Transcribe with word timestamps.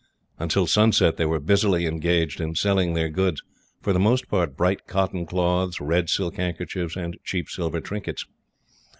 Until 0.39 0.65
sunset 0.65 1.17
they 1.17 1.27
were 1.27 1.39
busily 1.39 1.85
engaged 1.85 2.41
in 2.41 2.55
selling 2.55 2.95
their 2.95 3.07
goods 3.07 3.43
for 3.83 3.93
the 3.93 3.99
most 3.99 4.27
part 4.29 4.57
bright 4.57 4.87
cotton 4.87 5.27
cloths, 5.27 5.79
red 5.79 6.09
silk 6.09 6.37
handkerchiefs, 6.37 6.95
and 6.95 7.19
cheap 7.23 7.47
silver 7.49 7.79
trinkets. 7.81 8.25